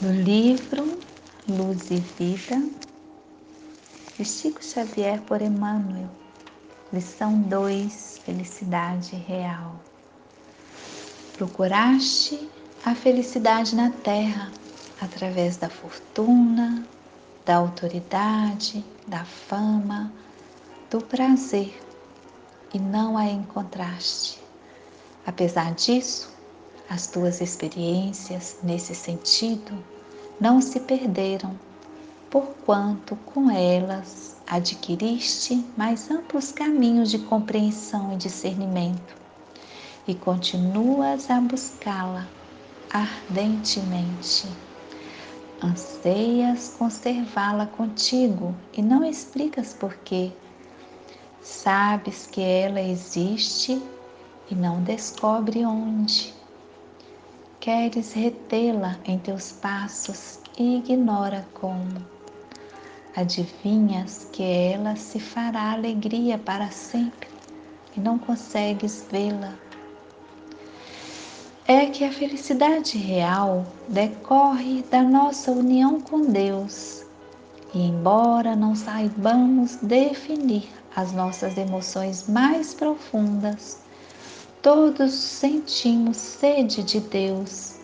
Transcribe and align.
do 0.00 0.10
livro 0.10 0.98
Luz 1.46 1.90
e 1.90 1.96
Vida, 1.96 2.62
de 4.16 4.24
Chico 4.24 4.64
Xavier 4.64 5.20
por 5.20 5.42
Emmanuel, 5.42 6.08
lição 6.90 7.42
2, 7.42 8.22
Felicidade 8.24 9.14
Real. 9.14 9.78
Procuraste 11.36 12.48
a 12.82 12.94
felicidade 12.94 13.76
na 13.76 13.90
terra 13.90 14.50
através 15.02 15.58
da 15.58 15.68
fortuna, 15.68 16.82
da 17.44 17.56
autoridade, 17.56 18.82
da 19.06 19.26
fama, 19.26 20.10
do 20.90 21.02
prazer 21.02 21.78
e 22.72 22.78
não 22.78 23.18
a 23.18 23.26
encontraste. 23.26 24.40
Apesar 25.26 25.74
disso, 25.74 26.32
as 26.90 27.06
tuas 27.06 27.40
experiências 27.40 28.58
nesse 28.64 28.96
sentido 28.96 29.72
não 30.40 30.60
se 30.60 30.80
perderam, 30.80 31.56
porquanto 32.28 33.14
com 33.32 33.48
elas 33.48 34.36
adquiriste 34.44 35.64
mais 35.76 36.10
amplos 36.10 36.50
caminhos 36.50 37.08
de 37.08 37.20
compreensão 37.20 38.12
e 38.12 38.16
discernimento 38.16 39.14
e 40.08 40.16
continuas 40.16 41.30
a 41.30 41.40
buscá-la 41.40 42.28
ardentemente. 42.92 44.48
Anseias 45.62 46.74
conservá-la 46.76 47.66
contigo 47.66 48.52
e 48.72 48.82
não 48.82 49.04
explicas 49.04 49.74
porquê. 49.74 50.32
Sabes 51.40 52.26
que 52.26 52.40
ela 52.40 52.80
existe 52.80 53.80
e 54.50 54.54
não 54.56 54.82
descobre 54.82 55.64
onde. 55.64 56.39
Queres 57.60 58.14
retê-la 58.14 58.96
em 59.04 59.18
teus 59.18 59.52
passos 59.52 60.38
e 60.58 60.78
ignora 60.78 61.46
como. 61.52 62.02
Adivinhas 63.14 64.26
que 64.32 64.42
ela 64.42 64.96
se 64.96 65.20
fará 65.20 65.72
alegria 65.72 66.38
para 66.38 66.70
sempre 66.70 67.28
e 67.94 68.00
não 68.00 68.18
consegues 68.18 69.06
vê-la. 69.12 69.52
É 71.68 71.84
que 71.84 72.02
a 72.02 72.10
felicidade 72.10 72.96
real 72.96 73.66
decorre 73.86 74.82
da 74.90 75.02
nossa 75.02 75.52
união 75.52 76.00
com 76.00 76.22
Deus. 76.22 77.04
E 77.74 77.82
embora 77.82 78.56
não 78.56 78.74
saibamos 78.74 79.76
definir 79.82 80.66
as 80.96 81.12
nossas 81.12 81.58
emoções 81.58 82.26
mais 82.26 82.72
profundas, 82.72 83.82
Todos 84.62 85.14
sentimos 85.14 86.18
sede 86.18 86.82
de 86.82 87.00
Deus, 87.00 87.76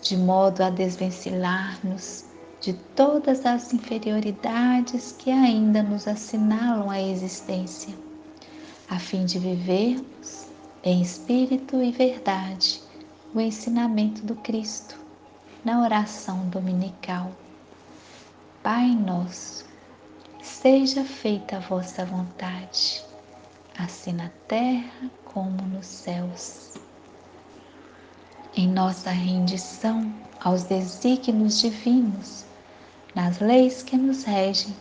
de 0.00 0.16
modo 0.16 0.62
a 0.62 0.70
desvencilhar-nos 0.70 2.24
de 2.62 2.72
todas 2.96 3.44
as 3.44 3.74
inferioridades 3.74 5.12
que 5.12 5.30
ainda 5.30 5.82
nos 5.82 6.08
assinalam 6.08 6.88
a 6.88 6.98
existência, 6.98 7.94
a 8.88 8.98
fim 8.98 9.26
de 9.26 9.38
vivermos 9.38 10.46
em 10.82 11.02
espírito 11.02 11.82
e 11.82 11.92
verdade 11.92 12.80
o 13.34 13.40
ensinamento 13.40 14.24
do 14.24 14.34
Cristo 14.36 14.98
na 15.62 15.82
oração 15.82 16.48
dominical. 16.48 17.32
Pai 18.62 18.86
nosso, 18.94 19.66
seja 20.42 21.04
feita 21.04 21.58
a 21.58 21.60
vossa 21.60 22.02
vontade, 22.06 23.04
assim 23.76 24.14
na 24.14 24.30
terra 24.48 25.10
como 25.34 25.63
nos 25.84 25.86
céus. 25.86 26.72
Em 28.56 28.66
nossa 28.68 29.10
rendição 29.10 30.12
aos 30.40 30.64
desígnios 30.64 31.60
divinos, 31.60 32.44
nas 33.14 33.38
leis 33.40 33.82
que 33.82 33.96
nos 33.96 34.24
regem, 34.24 34.74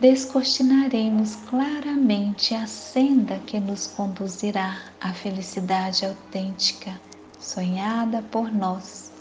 descortinaremos 0.00 1.36
claramente 1.48 2.54
a 2.54 2.66
senda 2.66 3.38
que 3.40 3.60
nos 3.60 3.86
conduzirá 3.86 4.78
à 5.00 5.12
felicidade 5.12 6.04
autêntica, 6.04 7.00
sonhada 7.38 8.22
por 8.30 8.50
nós, 8.52 9.12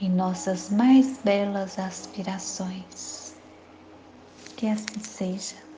em 0.00 0.10
nossas 0.10 0.70
mais 0.70 1.18
belas 1.18 1.78
aspirações. 1.78 3.34
Que 4.56 4.66
assim 4.66 5.00
seja. 5.00 5.69